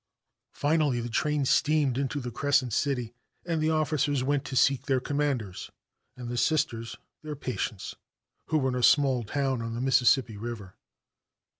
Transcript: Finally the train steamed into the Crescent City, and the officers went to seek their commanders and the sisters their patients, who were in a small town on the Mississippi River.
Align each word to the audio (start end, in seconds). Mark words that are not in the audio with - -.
Finally 0.55 0.99
the 0.99 1.09
train 1.09 1.45
steamed 1.45 1.95
into 1.95 2.19
the 2.19 2.31
Crescent 2.31 2.73
City, 2.73 3.13
and 3.45 3.61
the 3.61 3.69
officers 3.69 4.23
went 4.23 4.43
to 4.45 4.55
seek 4.55 4.87
their 4.87 4.99
commanders 4.99 5.69
and 6.17 6.27
the 6.27 6.37
sisters 6.37 6.97
their 7.21 7.35
patients, 7.35 7.93
who 8.47 8.57
were 8.57 8.69
in 8.69 8.75
a 8.75 8.81
small 8.81 9.21
town 9.21 9.61
on 9.61 9.75
the 9.75 9.79
Mississippi 9.79 10.37
River. 10.37 10.73